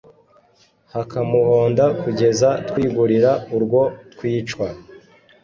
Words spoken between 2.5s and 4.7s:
twigurira urwo twicwa